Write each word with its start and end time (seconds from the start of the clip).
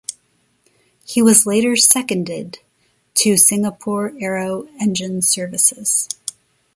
He 1.05 1.21
was 1.21 1.45
later 1.45 1.75
seconded 1.75 2.57
to 3.13 3.37
Singapore 3.37 4.13
Aero 4.19 4.67
Engine 4.79 5.21
Services. 5.21 6.09